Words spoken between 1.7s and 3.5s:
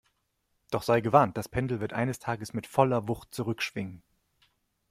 wird eines Tages mit voller Wucht